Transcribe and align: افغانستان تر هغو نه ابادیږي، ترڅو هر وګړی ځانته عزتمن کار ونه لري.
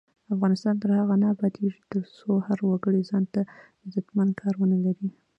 افغانستان 0.35 0.75
تر 0.81 0.89
هغو 0.97 1.15
نه 1.21 1.27
ابادیږي، 1.35 1.81
ترڅو 1.91 2.29
هر 2.47 2.59
وګړی 2.69 3.01
ځانته 3.09 3.39
عزتمن 3.85 4.29
کار 4.41 4.53
ونه 4.57 4.77
لري. 4.85 5.09